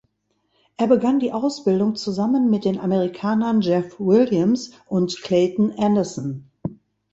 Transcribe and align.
Er 0.77 0.87
begann 0.87 1.19
die 1.19 1.31
Ausbildung 1.31 1.95
zusammen 1.95 2.49
mit 2.49 2.65
den 2.65 2.79
Amerikanern 2.79 3.61
Jeff 3.61 3.99
Williams 3.99 4.71
und 4.87 5.21
Clayton 5.21 5.73
Anderson. 5.77 6.49